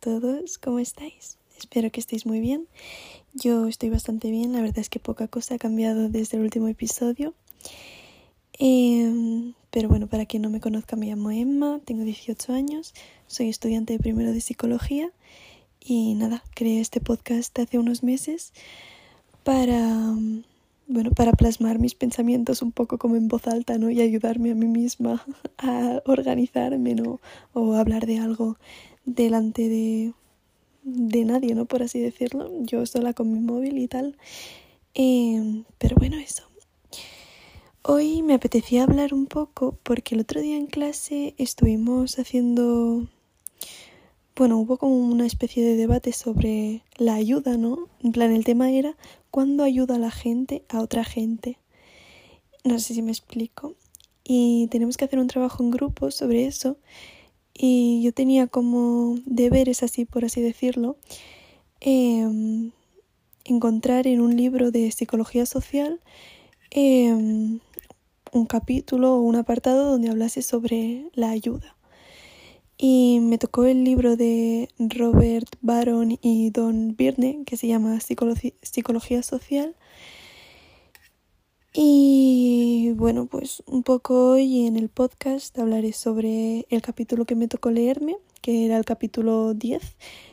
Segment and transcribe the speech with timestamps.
[0.00, 1.38] todos, ¿cómo estáis?
[1.58, 2.66] Espero que estéis muy bien.
[3.34, 6.68] Yo estoy bastante bien, la verdad es que poca cosa ha cambiado desde el último
[6.68, 7.34] episodio.
[8.58, 12.94] Em, pero bueno, para quien no me conozca, me llamo Emma, tengo 18 años,
[13.26, 15.12] soy estudiante de primero de psicología
[15.80, 18.52] y nada, creé este podcast hace unos meses
[19.44, 20.14] para,
[20.86, 23.90] bueno, para plasmar mis pensamientos un poco como en voz alta, ¿no?
[23.90, 25.24] Y ayudarme a mí misma
[25.58, 27.20] a organizarme, ¿no?
[27.52, 28.58] O hablar de algo
[29.14, 30.12] delante de,
[30.82, 31.64] de nadie, ¿no?
[31.64, 32.50] Por así decirlo.
[32.60, 34.16] Yo sola con mi móvil y tal.
[34.94, 36.44] Em, pero bueno, eso.
[37.82, 43.06] Hoy me apetecía hablar un poco porque el otro día en clase estuvimos haciendo...
[44.36, 47.88] Bueno, hubo como una especie de debate sobre la ayuda, ¿no?
[48.00, 48.96] En plan, el tema era
[49.30, 51.58] cuándo ayuda la gente a otra gente.
[52.62, 53.74] No sé si me explico.
[54.22, 56.76] Y tenemos que hacer un trabajo en grupo sobre eso
[57.58, 60.96] y yo tenía como deberes así, por así decirlo,
[61.80, 62.70] em,
[63.44, 66.00] encontrar en un libro de psicología social
[66.70, 67.60] em,
[68.32, 71.76] un capítulo o un apartado donde hablase sobre la ayuda.
[72.76, 79.22] Y me tocó el libro de Robert Baron y Don Birne, que se llama Psicología
[79.22, 79.74] Social.
[81.80, 87.46] Y bueno, pues un poco hoy en el podcast hablaré sobre el capítulo que me
[87.46, 89.80] tocó leerme, que era el capítulo 10.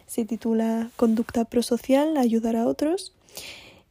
[0.08, 3.14] Se titula Conducta prosocial, ayudar a otros.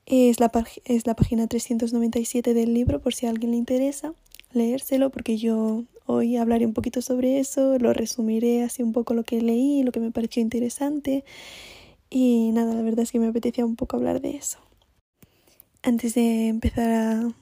[0.04, 0.50] Es la,
[0.84, 4.14] es la página 397 del libro por si a alguien le interesa
[4.52, 9.22] leérselo, porque yo hoy hablaré un poquito sobre eso, lo resumiré así un poco lo
[9.22, 11.24] que leí, lo que me pareció interesante.
[12.10, 14.58] Y nada, la verdad es que me apetecía un poco hablar de eso.
[15.84, 17.34] Antes de empezar a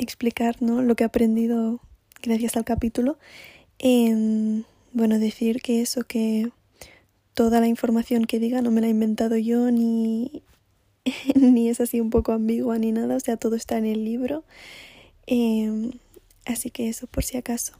[0.00, 0.82] explicar ¿no?
[0.82, 1.80] lo que he aprendido
[2.22, 3.18] gracias al capítulo.
[3.78, 6.50] Em, bueno, decir que eso, que
[7.34, 10.42] toda la información que diga no me la he inventado yo ni,
[11.34, 14.44] ni es así un poco ambigua ni nada, o sea, todo está en el libro.
[15.26, 15.92] Em,
[16.44, 17.74] así que eso, por si acaso.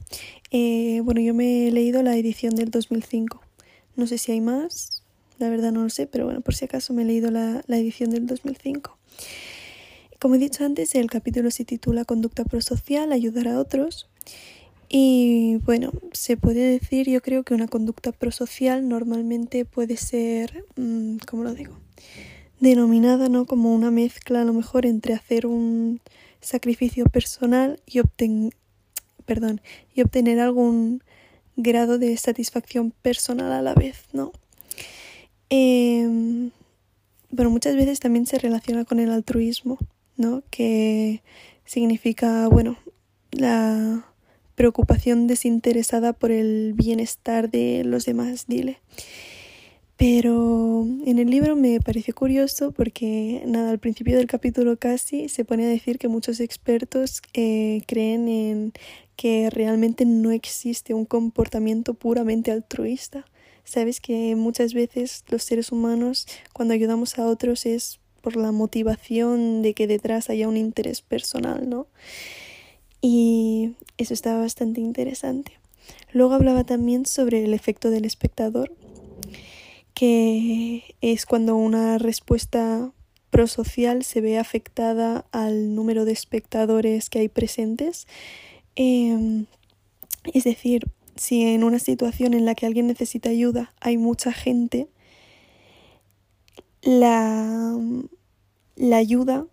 [0.51, 3.41] Eh, bueno, yo me he leído la edición del 2005.
[3.95, 5.03] No sé si hay más,
[5.37, 7.77] la verdad no lo sé, pero bueno, por si acaso me he leído la, la
[7.77, 8.97] edición del 2005.
[10.21, 14.07] Como he dicho antes, el capítulo se titula Conducta prosocial, ayudar a otros.
[14.87, 21.17] Y bueno, se puede decir, yo creo que una conducta prosocial normalmente puede ser, mm,
[21.27, 21.75] ¿cómo lo digo?
[22.59, 23.47] Denominada ¿no?
[23.47, 26.01] como una mezcla a lo mejor entre hacer un
[26.39, 27.99] sacrificio personal y,
[29.25, 29.59] perdón,
[29.95, 31.03] y obtener algún
[31.55, 34.33] grado de satisfacción personal a la vez, ¿no?
[35.49, 36.51] Eh,
[37.31, 39.79] bueno, muchas veces también se relaciona con el altruismo.
[40.17, 40.43] ¿No?
[40.49, 41.21] Que
[41.65, 42.77] significa, bueno,
[43.31, 44.05] la
[44.55, 48.79] preocupación desinteresada por el bienestar de los demás, dile.
[50.01, 55.45] Pero en el libro me pareció curioso porque, nada, al principio del capítulo casi se
[55.45, 58.73] pone a decir que muchos expertos eh, creen en
[59.15, 63.25] que realmente no existe un comportamiento puramente altruista.
[63.63, 69.61] Sabes que muchas veces los seres humanos cuando ayudamos a otros es por la motivación
[69.61, 71.87] de que detrás haya un interés personal, ¿no?
[73.01, 75.53] Y eso estaba bastante interesante.
[76.13, 78.73] Luego hablaba también sobre el efecto del espectador,
[79.93, 82.91] que es cuando una respuesta
[83.29, 88.07] prosocial se ve afectada al número de espectadores que hay presentes.
[88.75, 89.45] Em,
[90.33, 90.83] es decir,
[91.15, 94.87] si en una situación en la que alguien necesita ayuda hay mucha gente,
[96.81, 97.77] la,
[98.75, 99.45] la ayuda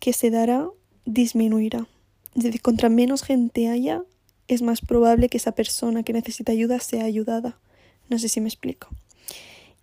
[0.00, 0.68] que se dará
[1.04, 1.86] disminuirá.
[2.34, 4.02] Es decir, contra menos gente haya,
[4.48, 7.58] es más probable que esa persona que necesita ayuda sea ayudada.
[8.08, 8.88] No sé si me explico.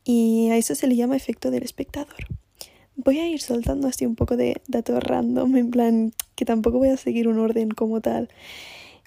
[0.03, 2.27] Y a eso se le llama efecto del espectador.
[2.95, 6.89] Voy a ir soltando así un poco de datos random, en plan que tampoco voy
[6.89, 8.29] a seguir un orden como tal.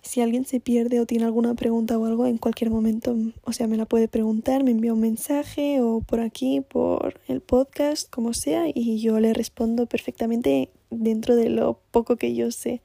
[0.03, 3.69] Si alguien se pierde o tiene alguna pregunta o algo, en cualquier momento, o sea,
[3.69, 8.35] me la puede preguntar, me envía un mensaje o por aquí, por el podcast, como
[8.35, 12.83] sea, y yo le respondo perfectamente dentro de lo poco que yo sé.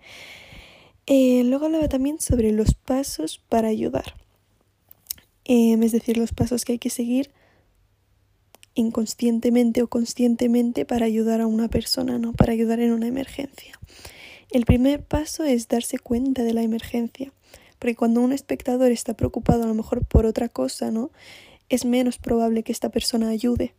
[1.07, 4.15] Eh, luego hablaba también sobre los pasos para ayudar.
[5.45, 7.31] Em, es decir, los pasos que hay que seguir
[8.75, 12.33] inconscientemente o conscientemente para ayudar a una persona, ¿no?
[12.33, 13.79] Para ayudar en una emergencia.
[14.49, 17.33] El primer paso es darse cuenta de la emergencia,
[17.79, 21.11] porque cuando un espectador está preocupado a lo mejor por otra cosa, ¿no?
[21.67, 23.73] Es menos probable que esta persona ayude,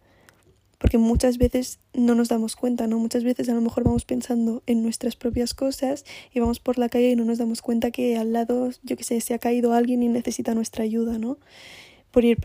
[0.77, 2.99] porque muchas veces no nos damos cuenta, ¿no?
[2.99, 6.05] Muchas veces a lo mejor vamos pensando en nuestras propias cosas
[6.35, 9.05] y vamos por la calle y no nos damos cuenta que al lado, yo qué
[9.05, 11.39] sé, se ha caído alguien y necesita nuestra ayuda, ¿no?
[12.11, 12.39] Por ir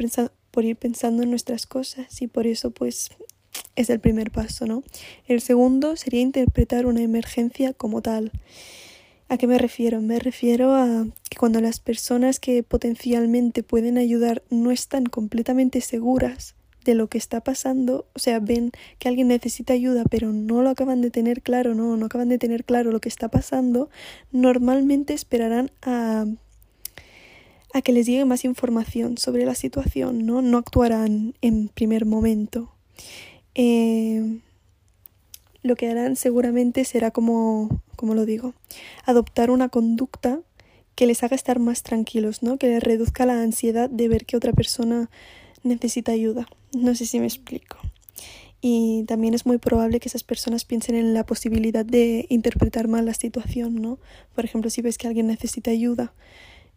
[0.49, 3.09] por ir pensando en nuestras cosas y por eso pues
[3.75, 4.83] es el primer paso, ¿no?
[5.27, 8.31] El segundo sería interpretar una emergencia como tal.
[9.29, 10.01] ¿A qué me refiero?
[10.01, 16.55] Me refiero a que cuando las personas que potencialmente pueden ayudar no están completamente seguras
[16.85, 20.69] de lo que está pasando, o sea, ven que alguien necesita ayuda, pero no lo
[20.69, 23.89] acaban de tener claro, no, no acaban de tener claro lo que está pasando,
[24.31, 26.25] normalmente esperarán a
[27.73, 30.41] a que les llegue más información sobre la situación, ¿no?
[30.41, 32.71] No actuarán en primer momento.
[33.55, 34.39] Eh,
[35.61, 38.53] lo que harán seguramente será como, como lo digo,
[39.05, 40.39] adoptar una conducta
[40.95, 42.57] que les haga estar más tranquilos, ¿no?
[42.57, 45.09] Que les reduzca la ansiedad de ver que otra persona
[45.63, 46.47] necesita ayuda.
[46.73, 47.77] No sé si me explico.
[48.61, 53.05] Y también es muy probable que esas personas piensen en la posibilidad de interpretar mal
[53.05, 54.00] la situación, ¿no?
[54.35, 56.13] Por ejemplo, si ves que alguien necesita ayuda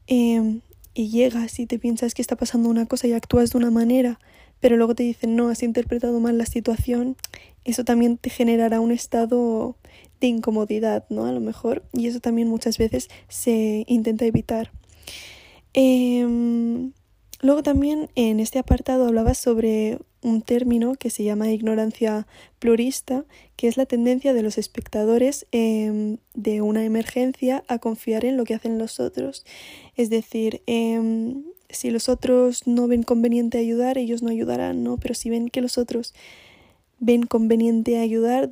[0.08, 0.61] eh,
[0.94, 4.19] y llegas y te piensas que está pasando una cosa y actúas de una manera,
[4.66, 7.16] pero luego te dicen no, has interpretado mal la situación,
[7.64, 9.76] eso también te generará un estado
[10.20, 11.24] de incomodidad, ¿no?
[11.24, 14.72] A lo mejor, y eso también muchas veces se intenta evitar.
[15.72, 16.90] Em,
[17.42, 22.26] luego también en este apartado hablaba sobre un término que se llama ignorancia
[22.58, 23.24] plurista,
[23.54, 28.42] que es la tendencia de los espectadores em, de una emergencia a confiar en lo
[28.42, 29.46] que hacen los otros.
[29.94, 34.96] Es decir, em, si los otros no ven conveniente ayudar, ellos no ayudarán, ¿no?
[34.98, 36.14] Pero si ven que los otros
[36.98, 38.48] ven conveniente ayudar,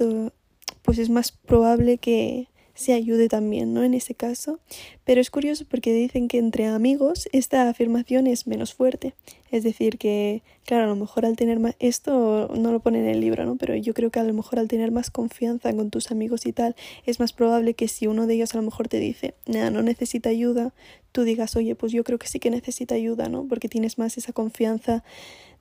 [0.83, 3.85] pues es más probable que, se ayude también, ¿no?
[3.85, 4.59] En ese caso.
[5.05, 9.15] Pero es curioso porque dicen que entre amigos esta afirmación es menos fuerte.
[9.51, 13.07] Es decir, que, claro, a lo mejor al tener más, esto no lo pone en
[13.07, 13.57] el libro, ¿no?
[13.57, 16.53] Pero yo creo que a lo mejor al tener más confianza con tus amigos y
[16.53, 16.75] tal,
[17.07, 19.83] es más probable que si uno de ellos a lo mejor te dice, nada, no
[19.83, 20.75] necesita ayuda,
[21.13, 23.47] tú digas, oye, pues yo creo que sí que necesita ayuda, ¿no?
[23.49, 25.05] Porque tienes más esa confianza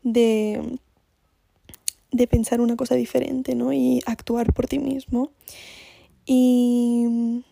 [0.01, 0.79] de
[2.13, 3.73] de pensar una cosa diferente, ¿no?
[3.73, 5.31] Y actuar por ti mismo.
[6.25, 7.43] Y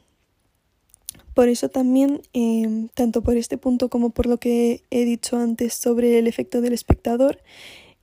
[1.34, 5.74] por eso también, em, tanto por este punto como por lo que he dicho antes
[5.74, 7.42] sobre el efecto del espectador,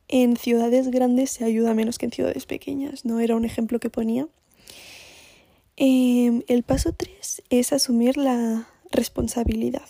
[0.09, 3.21] en ciudades grandes se ayuda menos que en ciudades pequeñas, ¿no?
[3.21, 4.27] Era un ejemplo que ponía.
[5.77, 9.89] Em, el paso 3 es asumir la responsabilidad.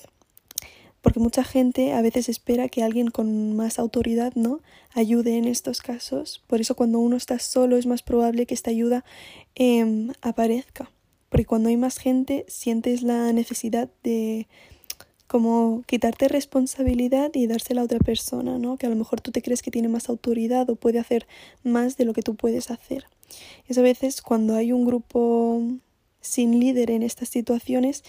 [1.01, 4.61] Porque mucha gente a veces espera que alguien con más autoridad no
[4.95, 6.43] ayude en estos casos.
[6.47, 9.05] Por eso cuando uno está solo es más probable que esta ayuda
[9.55, 10.91] em, aparezca.
[11.29, 14.49] Porque cuando hay más gente sientes la necesidad de
[15.29, 18.79] como quitarte responsabilidad y dársela a otra persona, ¿no?
[18.79, 21.27] Que a lo mejor tú te crees que tiene más autoridad o puede hacer
[21.63, 23.05] más de lo que tú puedes hacer.
[23.69, 25.63] Es a veces cuando hay un grupo
[26.21, 28.05] sin líder en estas situaciones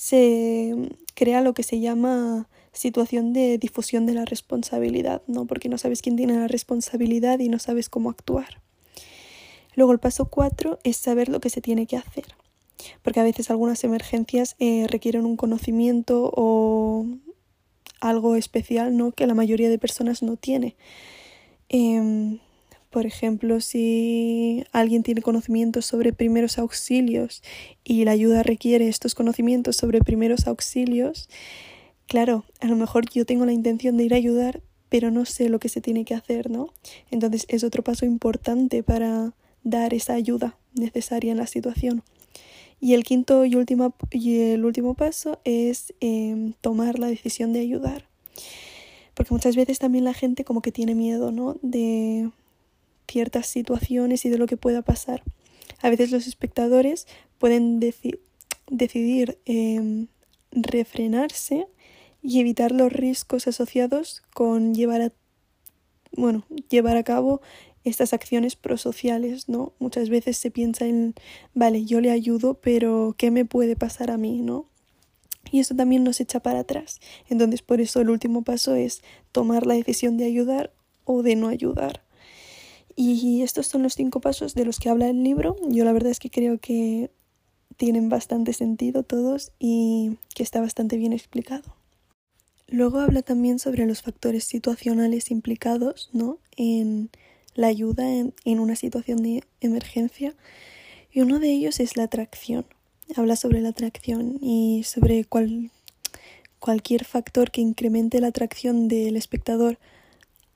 [0.00, 0.74] se
[1.12, 5.44] crea lo que se llama situación de difusión de la responsabilidad, ¿no?
[5.44, 8.62] Porque no sabes quién tiene la responsabilidad y no sabes cómo actuar.
[9.74, 12.24] Luego el paso cuatro es saber lo que se tiene que hacer.
[13.02, 17.04] Porque a veces algunas emergencias eh, requieren un conocimiento o
[18.00, 19.12] algo especial, ¿no?
[19.12, 20.76] Que la mayoría de personas no tiene.
[21.68, 22.38] Em,
[22.90, 27.42] por ejemplo, si alguien tiene conocimientos sobre primeros auxilios
[27.84, 31.28] y la ayuda requiere estos conocimientos sobre primeros auxilios,
[32.08, 35.48] claro, a lo mejor yo tengo la intención de ir a ayudar, pero no sé
[35.48, 36.72] lo que se tiene que hacer, ¿no?
[37.12, 42.02] Entonces es otro paso importante para dar esa ayuda necesaria en la situación.
[42.80, 43.56] Y el quinto y,
[44.10, 48.08] y el último paso es em, tomar la decisión de ayudar.
[49.14, 51.56] Porque muchas veces también la gente como que tiene miedo, ¿no?
[51.62, 52.30] De
[53.10, 55.22] ciertas situaciones y de lo que pueda pasar.
[55.82, 57.06] A veces los espectadores
[57.38, 60.08] pueden decidir em,
[60.52, 61.66] refrenarse
[62.22, 65.12] y evitar los riesgos asociados con llevar a,
[66.12, 67.40] bueno, llevar a cabo
[67.84, 69.72] estas acciones prosociales, ¿no?
[69.78, 71.14] Muchas veces se piensa en,
[71.54, 74.66] vale, yo le ayudo, pero ¿qué me puede pasar a mí, ¿no?
[75.50, 77.00] Y eso también nos echa para atrás.
[77.28, 79.02] Entonces, por eso el último paso es
[79.32, 80.72] tomar la decisión de ayudar
[81.04, 82.02] o de no ayudar.
[82.96, 85.56] Y estos son los cinco pasos de los que habla el libro.
[85.68, 87.10] Yo la verdad es que creo que
[87.76, 91.74] tienen bastante sentido todos y que está bastante bien explicado.
[92.68, 96.38] Luego habla también sobre los factores situacionales implicados ¿no?
[96.56, 97.10] en
[97.54, 100.34] la ayuda en, una situación de emergencia
[101.12, 102.64] y uno de ellos es la atracción.
[103.16, 105.70] Habla sobre la atracción y sobre cual,
[106.60, 109.78] cualquier factor que incremente la atracción del espectador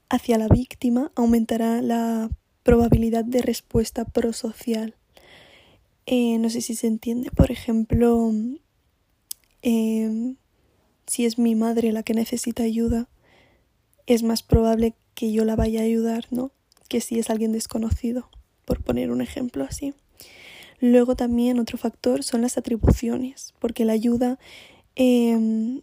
[0.08, 2.30] hacia la víctima aumentará la
[2.62, 4.94] probabilidad de respuesta prosocial.
[6.06, 8.32] Eh, no sé si se entiende, por ejemplo,
[9.62, 10.36] em,
[11.06, 13.08] si es mi madre la que necesita ayuda,
[14.06, 16.50] es más probable que yo la vaya a ayudar, ¿no?
[16.88, 18.28] Que si es alguien desconocido,
[18.64, 19.94] por poner un ejemplo así.
[20.80, 24.38] Luego también otro factor son las atribuciones, porque la ayuda
[24.96, 25.80] em,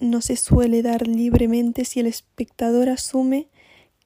[0.00, 3.48] no se suele dar libremente si el espectador asume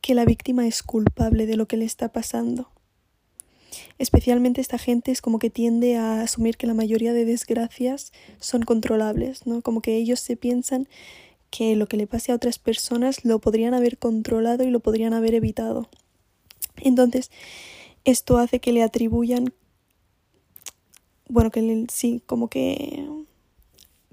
[0.01, 2.71] que la víctima es culpable de lo que le está pasando.
[3.99, 8.63] Especialmente esta gente es como que tiende a asumir que la mayoría de desgracias son
[8.63, 9.63] controlables, ¿no?
[9.63, 10.89] Como que ellos se piensan
[11.51, 15.13] que lo que le pase a otras personas lo podrían haber controlado y lo podrían
[15.13, 15.89] haber evitado.
[16.77, 17.31] Entonces,
[18.05, 19.53] esto hace que le atribuyan,
[21.29, 23.07] bueno, que sí, como que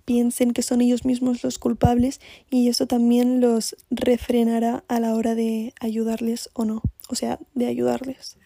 [0.07, 5.35] piensen que son ellos mismos los culpables y eso también los refrenará a la hora
[5.35, 8.37] de ayudarles o no, o sea, de ayudarles.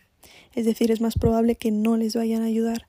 [0.56, 2.88] Es decir, es más probable que no les vayan a ayudar.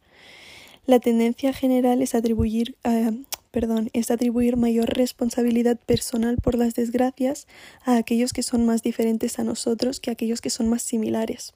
[0.87, 3.13] La tendencia general es atribuir, eh,
[3.51, 7.47] perdón, es atribuir mayor responsabilidad personal por las desgracias
[7.85, 11.53] a aquellos que son más diferentes a nosotros que a aquellos que son más similares.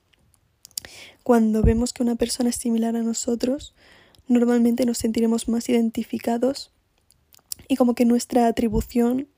[1.23, 3.75] Cuando vemos que una persona es similar a nosotros,
[4.29, 6.73] normalmente nos sentiremos más identificados
[7.69, 9.29] y como que nuestra atribución,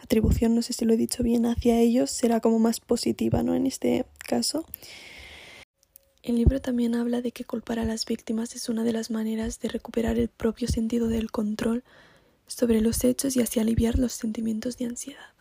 [0.00, 3.54] atribución no sé si lo he dicho bien, hacia ellos será como más positiva, ¿no?
[3.54, 4.64] En este caso.
[6.22, 9.58] El libro también habla de que culpar a las víctimas es una de las maneras
[9.58, 11.82] de recuperar el propio sentido del control
[12.46, 15.32] sobre los hechos y así aliviar los sentimientos de ansiedad.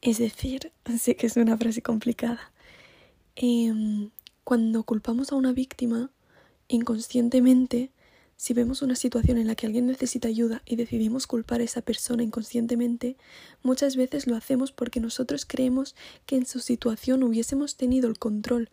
[0.00, 2.52] Es decir, sé que es una frase complicada.
[3.36, 4.10] Em,
[4.42, 6.10] cuando culpamos a una víctima,
[6.68, 7.90] inconscientemente
[8.36, 11.82] si vemos una situación en la que alguien necesita ayuda y decidimos culpar a esa
[11.82, 13.16] persona inconscientemente,
[13.62, 15.94] muchas veces lo hacemos porque nosotros creemos
[16.26, 18.70] que en su situación hubiésemos tenido el control,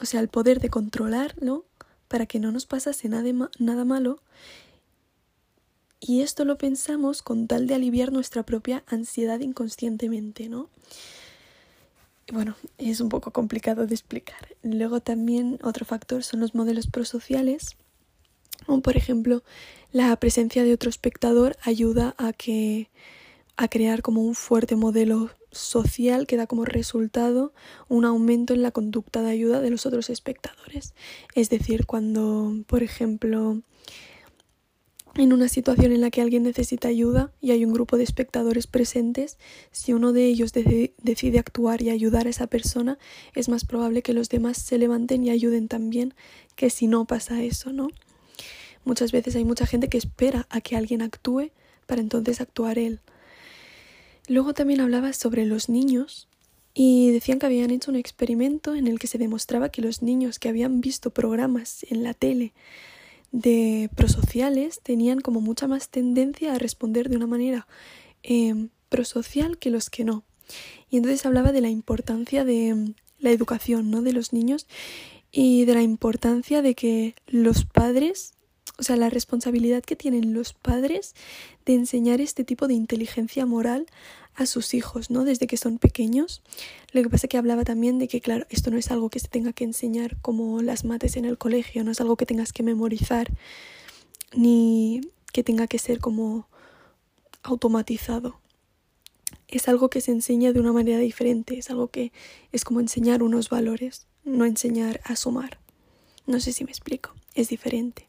[0.00, 1.64] o sea, el poder de controlarlo
[2.08, 4.20] para que no nos pasase nada, nada malo.
[6.00, 10.68] Y esto lo pensamos con tal de aliviar nuestra propia ansiedad inconscientemente, ¿no?
[12.32, 14.56] bueno, es un poco complicado de explicar.
[14.62, 17.76] Luego también otro factor son los modelos prosociales
[18.82, 19.42] por ejemplo,
[19.92, 22.90] la presencia de otro espectador ayuda a que
[23.56, 27.52] a crear como un fuerte modelo social que da como resultado
[27.88, 30.94] un aumento en la conducta de ayuda de los otros espectadores.
[31.34, 33.60] Es decir, cuando, por ejemplo,
[35.14, 38.66] en una situación en la que alguien necesita ayuda y hay un grupo de espectadores
[38.66, 39.36] presentes,
[39.70, 42.98] si uno de ellos decide actuar y ayudar a esa persona,
[43.34, 46.14] es más probable que los demás se levanten y ayuden también
[46.56, 47.88] que si no pasa eso, ¿no?
[48.84, 51.50] Muchas veces hay mucha gente que espera a que alguien actúe
[51.86, 53.00] para entonces actuar él.
[54.28, 56.28] Luego también hablaba sobre los niños
[56.74, 60.38] y decían que habían hecho un experimento en el que se demostraba que los niños
[60.38, 62.54] que habían visto programas en la tele
[63.30, 67.66] de prosociales tenían como mucha más tendencia a responder de una manera
[68.22, 70.24] em, prosocial que los que no.
[70.90, 74.02] Y entonces hablaba de la importancia de em, la educación ¿no?
[74.02, 74.66] de los niños
[75.30, 78.34] y de la importancia de que los padres
[78.78, 81.14] o sea, la responsabilidad que tienen los padres
[81.66, 83.86] de enseñar este tipo de inteligencia moral
[84.34, 85.24] a sus hijos, ¿no?
[85.24, 86.42] Desde que son pequeños.
[86.92, 89.20] Lo que pasa es que hablaba también de que, claro, esto no es algo que
[89.20, 92.52] se tenga que enseñar como las mates en el colegio, no es algo que tengas
[92.52, 93.30] que memorizar,
[94.34, 95.00] ni
[95.32, 96.48] que tenga que ser como
[97.42, 98.40] automatizado.
[99.48, 102.10] Es algo que se enseña de una manera diferente, es algo que
[102.52, 105.58] es como enseñar unos valores, no enseñar a sumar.
[106.26, 108.08] No sé si me explico, es diferente.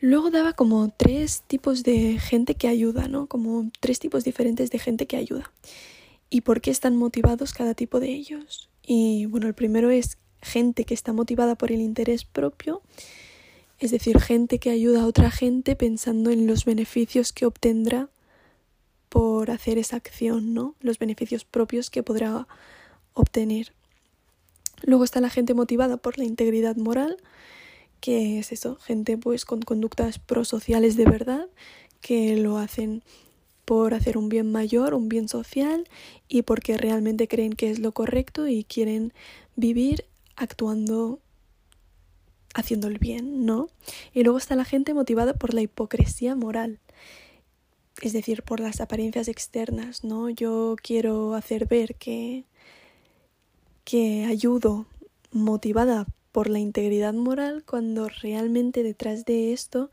[0.00, 3.26] Luego daba como tres tipos de gente que ayuda, ¿no?
[3.26, 5.52] Como tres tipos diferentes de gente que ayuda.
[6.28, 8.68] ¿Y por qué están motivados cada tipo de ellos?
[8.82, 12.82] Y bueno, el primero es gente que está motivada por el interés propio,
[13.78, 18.08] es decir, gente que ayuda a otra gente pensando en los beneficios que obtendrá
[19.08, 20.74] por hacer esa acción, ¿no?
[20.80, 22.46] Los beneficios propios que podrá
[23.12, 23.72] obtener.
[24.82, 27.16] Luego está la gente motivada por la integridad moral,
[28.00, 31.48] que es eso, gente pues con conductas prosociales de verdad,
[32.00, 33.02] que lo hacen
[33.64, 35.88] por hacer un bien mayor, un bien social
[36.28, 39.12] y porque realmente creen que es lo correcto y quieren
[39.56, 40.04] vivir
[40.36, 41.20] actuando
[42.54, 43.68] haciendo el bien, ¿no?
[44.14, 46.78] Y luego está la gente motivada por la hipocresía moral,
[48.00, 50.30] es decir, por las apariencias externas, ¿no?
[50.30, 52.44] Yo quiero hacer ver que
[53.84, 54.86] que ayudo
[55.30, 59.90] motivada por la integridad moral cuando realmente detrás de esto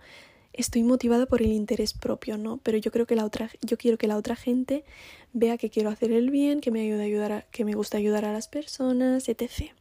[0.51, 2.57] estoy motivada por el interés propio, ¿no?
[2.57, 4.83] Pero yo creo que la otra, yo quiero que la otra gente
[5.31, 7.97] vea que quiero hacer el bien, que me ayuda a ayudar, a, que me gusta
[7.97, 9.71] ayudar a las personas, etc.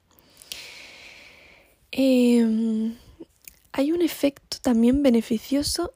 [1.90, 2.94] Em,
[3.72, 5.94] hay un efecto también beneficioso,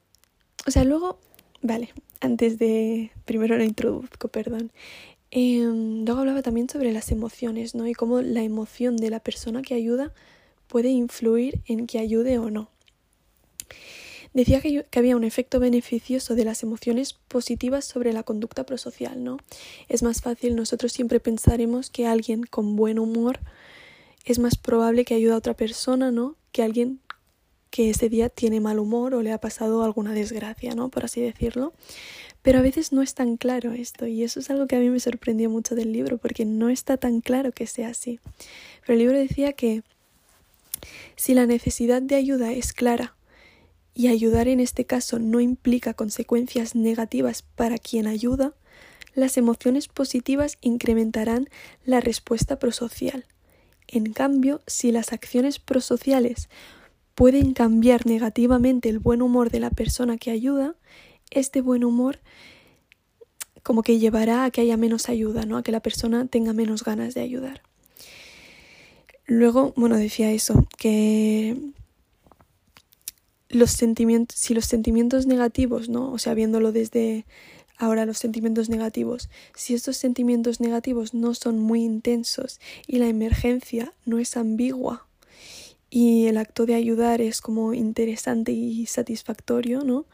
[0.67, 1.17] o sea, luego
[1.61, 3.11] vale, antes de...
[3.23, 4.73] Primero lo introduzco, perdón.
[5.31, 7.87] Em, luego hablaba también sobre las emociones, ¿no?
[7.87, 10.11] Y cómo la emoción de la persona que ayuda
[10.67, 12.69] puede influir en que ayude o no.
[14.33, 19.37] Decía que, había un efecto beneficioso de las emociones positivas sobre la conducta prosocial, ¿no?
[19.89, 23.39] Es más fácil, nosotros siempre pensaremos que alguien con buen humor
[24.25, 26.35] es más probable que ayude a otra persona, ¿no?
[26.51, 26.99] Que alguien
[27.71, 30.89] que ese día tiene mal humor o le ha pasado alguna desgracia, ¿no?
[30.89, 31.73] Por así decirlo.
[32.41, 34.89] Pero a veces no es tan claro esto y eso es algo que a mí
[34.89, 38.19] me sorprendió mucho del libro porque no está tan claro que sea así.
[38.81, 39.83] Pero el libro decía que
[41.15, 43.15] si la necesidad de ayuda es clara
[43.93, 48.53] y ayudar en este caso no implica consecuencias negativas para quien ayuda,
[49.15, 51.49] las emociones positivas incrementarán
[51.83, 53.25] la respuesta prosocial.
[53.87, 56.49] En cambio, si las acciones prosociales
[57.15, 60.75] pueden cambiar negativamente el buen humor de la persona que ayuda,
[61.31, 62.19] este buen humor
[63.63, 65.57] como que llevará a que haya menos ayuda, ¿no?
[65.57, 67.63] A que la persona tenga menos ganas de ayudar.
[69.27, 71.57] Luego, bueno, decía eso, que
[73.49, 76.11] los sentimientos, si los sentimientos negativos, ¿no?
[76.13, 77.25] O sea, viéndolo desde
[77.77, 83.93] ahora los sentimientos negativos, si estos sentimientos negativos no son muy intensos y la emergencia
[84.05, 85.07] no es ambigua
[85.89, 90.05] y el acto de ayudar es como interesante y satisfactorio, ¿no?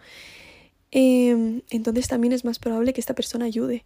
[0.91, 3.83] Em, entonces también es más probable que esta persona ayude,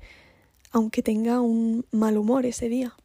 [0.71, 2.95] aunque tenga un mal humor ese día.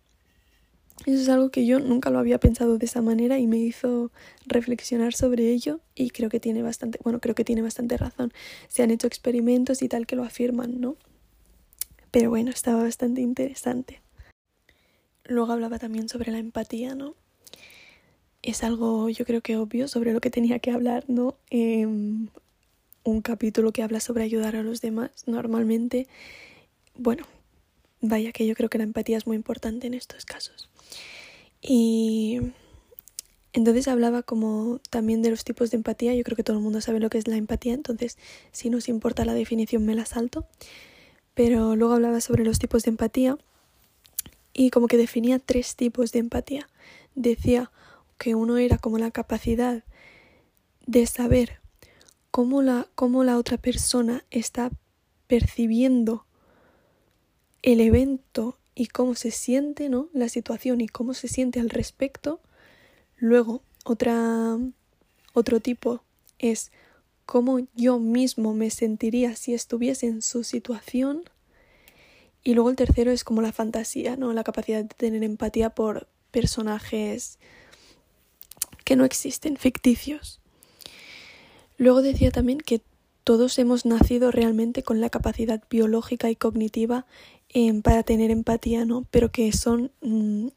[1.07, 4.13] Eso es algo que yo nunca lo había pensado de esa manera y me hizo
[4.47, 8.33] reflexionar sobre ello y creo que tiene bastante, bueno, creo que tiene bastante razón.
[8.69, 10.97] Se han hecho experimentos y tal que lo afirman, ¿no?
[12.13, 14.01] Pero bueno, estaba bastante interesante.
[15.25, 17.15] Luego hablaba también sobre la empatía, ¿no?
[18.43, 21.37] Es algo yo creo que obvio sobre lo que tenía que hablar, ¿no?
[21.51, 22.29] Em,
[23.05, 26.07] un capítulo que habla sobre ayudar a los demás normalmente,
[26.97, 27.25] bueno,
[28.01, 30.72] vaya que yo creo que la empatía es muy importante en estos casos.
[31.63, 32.41] Y
[33.53, 36.15] entonces hablaba como también de los tipos de empatía.
[36.15, 38.19] Yo creo que todo el mundo sabe lo que es la empatía, entonces
[38.51, 40.47] si nos importa la definición me la salto.
[41.35, 43.39] Pero luego hablaba sobre los tipos de empatía
[44.53, 46.69] y como que definía tres tipos de empatía.
[47.15, 47.71] Decía
[48.19, 49.85] que uno era como la capacidad
[50.87, 51.61] de saber
[52.31, 54.71] cómo la, cómo la otra persona está
[55.27, 56.27] percibiendo
[57.63, 60.09] el evento y cómo se siente, ¿no?
[60.13, 62.41] La situación y cómo se siente al respecto.
[63.17, 64.59] Luego, otra,
[65.35, 66.03] otro tipo
[66.39, 66.73] es
[67.27, 71.23] cómo yo mismo me sentiría si estuviese en su situación.
[72.45, 74.33] Y luego el tercero es como la fantasía, ¿no?
[74.33, 77.39] La capacidad de tener empatía por personajes
[78.85, 80.41] que no existen, ficticios.
[81.79, 82.81] Luego decía también que
[83.25, 87.07] todos hemos nacido realmente con la capacidad biológica y cognitiva
[87.55, 89.07] Em, para tener empatía, ¿no?
[89.11, 90.49] Pero que son mm,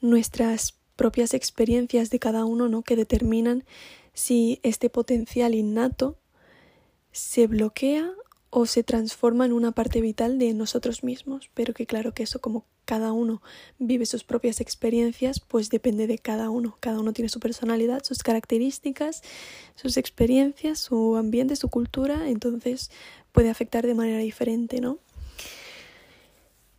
[0.00, 2.80] nuestras propias experiencias de cada uno, ¿no?
[2.82, 3.64] Que determinan
[4.14, 6.16] si este potencial innato
[7.12, 8.14] se bloquea
[8.48, 12.40] o se transforma en una parte vital de nosotros mismos, pero que claro que eso
[12.40, 13.42] como cada uno
[13.78, 16.78] vive sus propias experiencias, pues depende de cada uno.
[16.80, 19.22] Cada uno tiene su personalidad, sus características,
[19.74, 22.90] sus experiencias, su ambiente, su cultura, entonces
[23.32, 24.98] puede afectar de manera diferente, ¿no?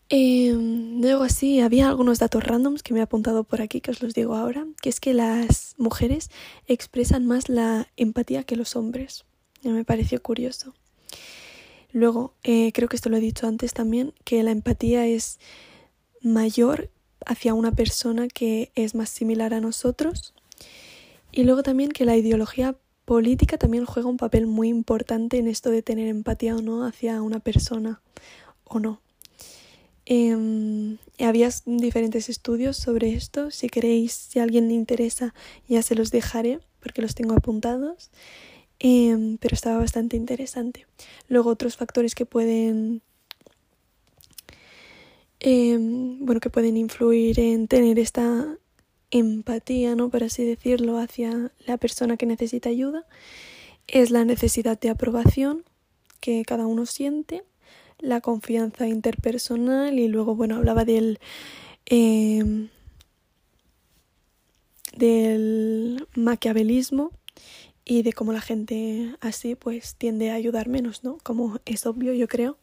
[0.10, 4.02] Eh, luego así, había algunos datos randoms que me he apuntado por aquí, que os
[4.02, 6.30] los digo ahora, que es que las mujeres
[6.66, 9.26] expresan más la empatía que los hombres.
[9.64, 10.74] me pareció curioso.
[11.92, 15.40] Luego, eh, creo que esto lo he dicho antes también, que la empatía es
[16.22, 16.90] mayor
[17.26, 20.34] hacia una persona que es más similar a nosotros.
[21.32, 25.70] Y luego también que la ideología política también juega un papel muy importante en esto
[25.70, 28.02] de tener empatía o no hacia una persona
[28.64, 29.02] o no.
[30.10, 33.52] Eh, había diferentes estudios sobre esto.
[33.52, 35.34] Si queréis, si a alguien le interesa,
[35.68, 38.10] ya se los dejaré porque los tengo apuntados.
[38.80, 40.86] Em, pero estaba bastante interesante.
[41.30, 43.02] Luego otros factores que pueden
[45.40, 48.58] em, bueno que pueden influir en tener esta
[49.12, 50.10] empatía, ¿no?
[50.10, 53.06] Por así decirlo, hacia la persona que necesita ayuda,
[53.88, 55.64] es la necesidad de aprobación
[56.20, 57.44] que cada uno siente
[58.00, 61.20] la confianza interpersonal y luego, bueno, hablaba del,
[61.86, 62.70] em,
[64.96, 67.12] del maquiavelismo
[67.86, 71.18] y de cómo la gente así pues tiende a ayudar menos, ¿no?
[71.24, 72.58] Como es obvio, yo creo.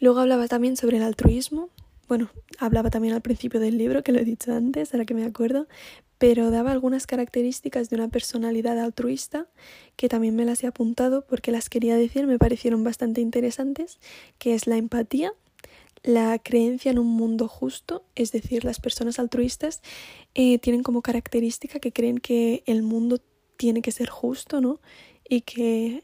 [0.00, 1.70] Luego hablaba también sobre el altruismo,
[2.08, 5.24] bueno, hablaba también al principio del libro, que lo he dicho antes, ahora que me
[5.24, 5.68] acuerdo,
[6.18, 9.46] pero daba algunas características de una personalidad altruista
[9.96, 13.98] que también me las he apuntado porque las quería decir, me parecieron bastante interesantes,
[14.38, 15.32] que es la empatía,
[16.02, 19.82] la creencia en un mundo justo, es decir, las personas altruistas
[20.34, 23.18] eh, tienen como característica que creen que el mundo
[23.56, 24.80] tiene que ser justo, ¿no?
[25.28, 26.02] Y que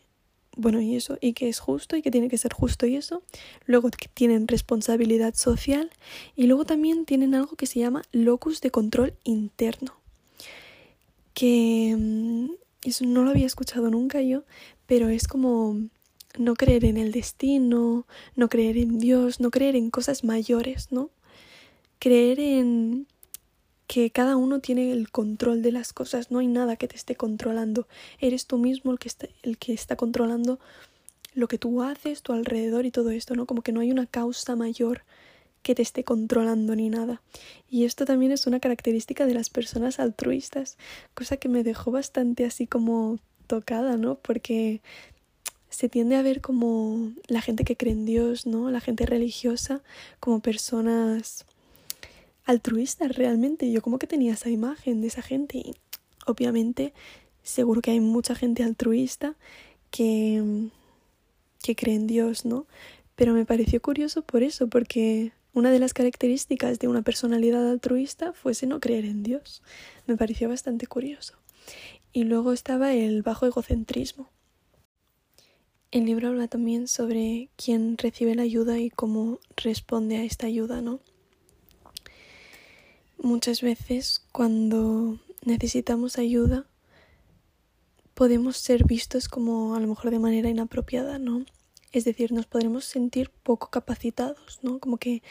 [0.56, 3.22] bueno, y eso, y que es justo y que tiene que ser justo y eso.
[3.66, 5.90] Luego tienen responsabilidad social
[6.36, 9.94] y luego también tienen algo que se llama locus de control interno.
[11.32, 12.50] Que mm,
[12.84, 14.44] eso no lo había escuchado nunca yo,
[14.86, 15.78] pero es como
[16.38, 21.10] no creer en el destino, no creer en Dios, no creer en cosas mayores, ¿no?
[21.98, 23.06] Creer en
[23.86, 27.16] que cada uno tiene el control de las cosas, no hay nada que te esté
[27.16, 27.86] controlando,
[28.18, 30.58] eres tú mismo el que está, el que está controlando
[31.34, 33.46] lo que tú haces, tu alrededor y todo esto, ¿no?
[33.46, 35.02] Como que no hay una causa mayor
[35.62, 37.22] que te esté controlando ni nada.
[37.68, 40.76] Y esto también es una característica de las personas altruistas,
[41.14, 44.16] cosa que me dejó bastante así como tocada, ¿no?
[44.16, 44.80] Porque
[45.70, 48.70] se tiende a ver como la gente que cree en Dios, ¿no?
[48.70, 49.82] La gente religiosa
[50.20, 51.46] como personas
[52.44, 53.70] altruistas realmente.
[53.70, 55.74] Yo como que tenía esa imagen de esa gente y
[56.26, 56.92] obviamente
[57.42, 59.36] seguro que hay mucha gente altruista
[59.90, 60.68] que,
[61.62, 62.66] que cree en Dios, ¿no?
[63.16, 68.32] Pero me pareció curioso por eso, porque una de las características de una personalidad altruista
[68.32, 69.62] fuese no creer en Dios.
[70.06, 71.34] Me pareció bastante curioso.
[72.12, 74.28] Y luego estaba el bajo egocentrismo.
[75.92, 80.82] El libro habla también sobre quién recibe la ayuda y cómo responde a esta ayuda,
[80.82, 80.98] ¿no?
[83.18, 86.66] Muchas veces cuando necesitamos ayuda
[88.14, 91.44] podemos ser vistos como a lo mejor de manera inapropiada, ¿no?
[91.92, 94.78] Es decir, nos podremos sentir poco capacitados, ¿no?
[94.78, 95.22] Como que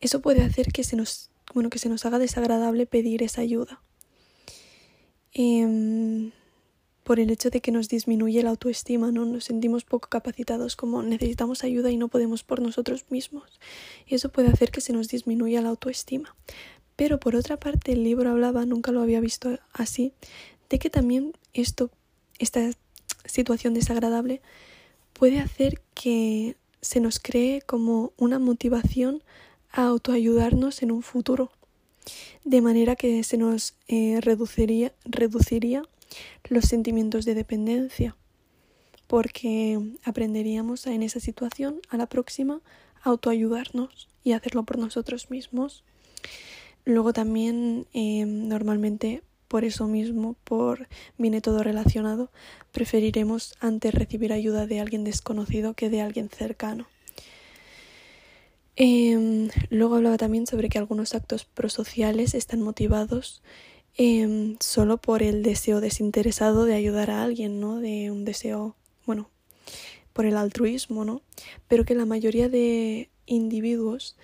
[0.00, 3.82] eso puede hacer que se nos, bueno, que se nos haga desagradable pedir esa ayuda.
[5.32, 6.30] Eh,
[7.08, 9.24] por el hecho de que nos disminuye la autoestima, ¿no?
[9.24, 13.60] Nos sentimos poco capacitados, como necesitamos ayuda y no podemos por nosotros mismos.
[14.06, 16.36] Y eso puede hacer que se nos disminuya la autoestima.
[16.96, 20.12] Pero por otra parte, el libro hablaba, nunca lo había visto así,
[20.68, 21.90] de que también esto,
[22.38, 22.72] esta
[23.24, 24.42] situación desagradable,
[25.14, 29.22] puede hacer que se nos cree como una motivación
[29.70, 31.52] a autoayudarnos en un futuro.
[32.44, 35.84] De manera que se nos eh, reduciría, reduciría
[36.48, 38.16] los sentimientos de dependencia,
[39.06, 42.60] porque aprenderíamos en esa situación, a la próxima,
[43.02, 45.84] a autoayudarnos y hacerlo por nosotros mismos.
[46.84, 52.30] Luego también, eh, normalmente, por eso mismo, por viene todo relacionado,
[52.72, 56.86] preferiremos antes recibir ayuda de alguien desconocido que de alguien cercano.
[58.80, 63.42] Em, luego hablaba también sobre que algunos actos prosociales están motivados
[64.00, 67.80] Em, solo por el deseo desinteresado de ayudar a alguien, ¿no?
[67.80, 69.28] De un deseo, bueno,
[70.12, 71.20] por el altruismo, ¿no?
[71.66, 74.16] Pero que la mayoría de individuos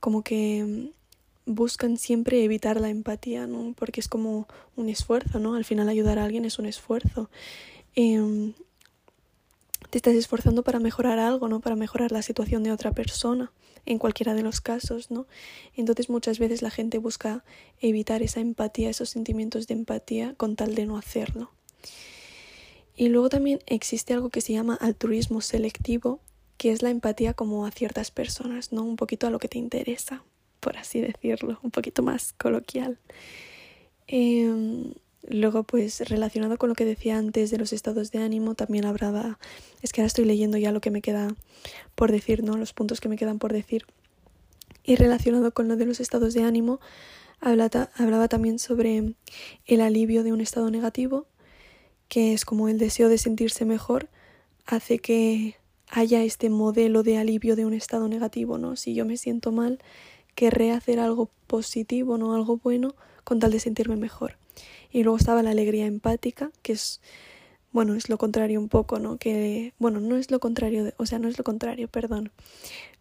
[0.00, 0.90] como que em,
[1.46, 3.74] buscan siempre evitar la empatía, ¿no?
[3.78, 5.54] Porque es como un esfuerzo, ¿no?
[5.54, 7.30] Al final ayudar a alguien es un esfuerzo.
[7.94, 8.52] Eh,
[9.92, 11.60] te estás esforzando para mejorar algo, ¿no?
[11.60, 13.52] Para mejorar la situación de otra persona,
[13.84, 15.26] en cualquiera de los casos, ¿no?
[15.76, 17.44] Entonces muchas veces la gente busca
[17.78, 21.50] evitar esa empatía, esos sentimientos de empatía con tal de no hacerlo.
[22.96, 26.20] Y luego también existe algo que se llama altruismo selectivo,
[26.56, 28.84] que es la empatía como a ciertas personas, ¿no?
[28.84, 30.24] Un poquito a lo que te interesa,
[30.60, 32.98] por así decirlo, un poquito más coloquial.
[34.06, 34.94] Eh,
[35.28, 39.38] Luego, pues relacionado con lo que decía antes de los estados de ánimo, también hablaba,
[39.80, 41.34] es que ahora estoy leyendo ya lo que me queda
[41.94, 42.56] por decir, ¿no?
[42.56, 43.86] Los puntos que me quedan por decir.
[44.82, 46.80] Y relacionado con lo de los estados de ánimo,
[47.40, 49.14] hablaba, hablaba también sobre
[49.66, 51.26] el alivio de un estado negativo,
[52.08, 54.08] que es como el deseo de sentirse mejor,
[54.66, 55.56] hace que
[55.88, 58.74] haya este modelo de alivio de un estado negativo, ¿no?
[58.76, 59.78] Si yo me siento mal,
[60.34, 62.34] querré hacer algo positivo, ¿no?
[62.34, 64.41] Algo bueno, con tal de sentirme mejor.
[64.92, 67.00] Y luego estaba la alegría empática, que es,
[67.72, 69.16] bueno, es lo contrario un poco, ¿no?
[69.16, 72.30] Que, bueno, no es lo contrario, o sea, no es lo contrario, perdón,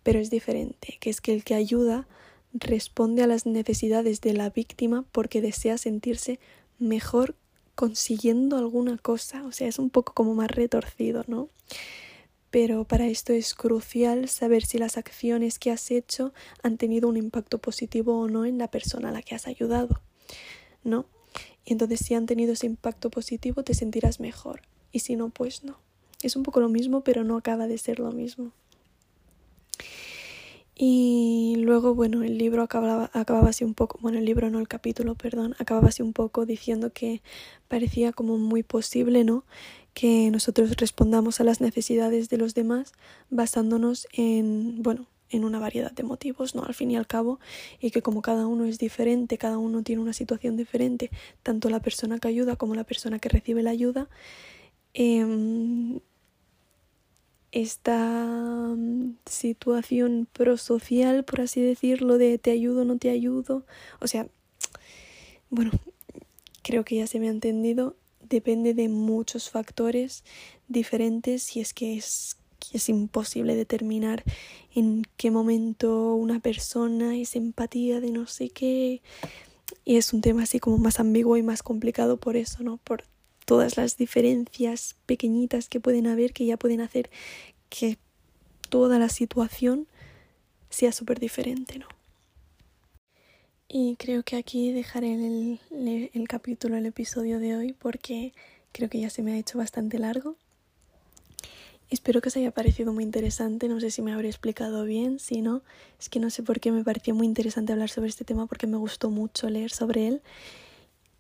[0.01, 2.07] pero es diferente, que es que el que ayuda
[2.53, 6.39] responde a las necesidades de la víctima porque desea sentirse
[6.79, 7.35] mejor
[7.75, 11.49] consiguiendo alguna cosa, o sea, es un poco como más retorcido, ¿no?
[12.49, 17.15] Pero para esto es crucial saber si las acciones que has hecho han tenido un
[17.15, 20.01] impacto positivo o no en la persona a la que has ayudado,
[20.83, 21.05] ¿no?
[21.65, 24.61] Y entonces si han tenido ese impacto positivo te sentirás mejor.
[24.91, 25.77] Y si no, pues no.
[26.21, 28.51] Es un poco lo mismo, pero no acaba de ser lo mismo.
[30.75, 34.67] Y luego, bueno, el libro acababa, acababa así un poco, bueno, el libro no, el
[34.67, 37.21] capítulo, perdón, acababa así un poco diciendo que
[37.67, 39.43] parecía como muy posible, ¿no?
[39.93, 42.93] Que nosotros respondamos a las necesidades de los demás
[43.29, 46.63] basándonos en, bueno, en una variedad de motivos, ¿no?
[46.63, 47.39] Al fin y al cabo,
[47.79, 51.09] y que como cada uno es diferente, cada uno tiene una situación diferente,
[51.43, 54.09] tanto la persona que ayuda como la persona que recibe la ayuda,
[54.93, 55.99] eh,
[57.51, 63.65] esta mm, situación prosocial, por así decirlo, de te ayudo, no te ayudo.
[63.99, 64.27] O sea,
[65.49, 65.71] bueno,
[66.63, 67.95] creo que ya se me ha entendido.
[68.21, 70.23] Depende de muchos factores
[70.69, 72.37] diferentes y es que es,
[72.71, 74.23] es imposible determinar
[74.73, 79.01] en qué momento una persona es empatía de no sé qué.
[79.85, 82.77] Y es un tema así como más ambiguo y más complicado por eso, ¿no?
[82.77, 83.03] Por
[83.45, 87.09] todas las diferencias pequeñitas que pueden haber que ya pueden hacer
[87.69, 87.97] que
[88.69, 89.87] toda la situación
[90.69, 91.87] sea súper diferente, ¿no?
[93.67, 98.33] Y creo que aquí dejaré el, el, el, capítulo, el episodio de hoy, porque
[98.73, 100.35] creo que ya se me ha hecho bastante largo.
[101.91, 105.41] Espero que os haya parecido muy interesante, no sé si me habré explicado bien, si
[105.41, 105.61] no,
[105.99, 108.65] es que no sé por qué me pareció muy interesante hablar sobre este tema porque
[108.65, 110.21] me gustó mucho leer sobre él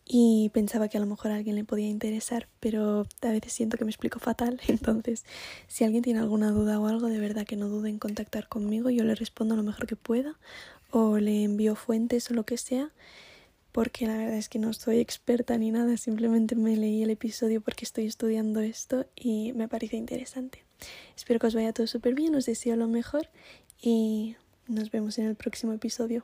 [0.05, 3.77] y pensaba que a lo mejor a alguien le podía interesar, pero a veces siento
[3.77, 4.61] que me explico fatal.
[4.69, 5.25] Entonces,
[5.67, 8.89] si alguien tiene alguna duda o algo, de verdad que no dude en contactar conmigo,
[8.89, 10.35] yo le respondo lo mejor que pueda
[10.89, 12.91] o le envío fuentes o lo que sea,
[13.71, 17.61] porque la verdad es que no soy experta ni nada, simplemente me leí el episodio
[17.61, 20.63] porque estoy estudiando esto y me parece interesante.
[21.15, 23.29] Espero que os vaya todo súper bien, os deseo lo mejor
[23.81, 24.35] y
[24.67, 26.23] nos vemos en el próximo episodio.